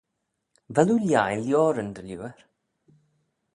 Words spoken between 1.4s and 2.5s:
lioaryn dy liooar?